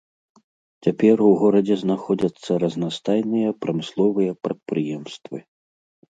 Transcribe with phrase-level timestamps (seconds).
[0.85, 5.37] Цяпер у горадзе знаходзяцца разнастайныя прамысловыя прадпрыемствы.